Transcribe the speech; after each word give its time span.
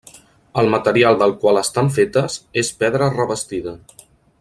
El 0.61 0.69
material 0.75 1.19
del 1.19 1.35
qual 1.43 1.61
estan 1.61 1.93
fetes 1.99 2.41
és 2.65 2.75
pedra 2.83 3.15
revestida. 3.15 3.79